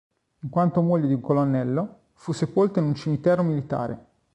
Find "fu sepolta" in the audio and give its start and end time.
2.15-2.79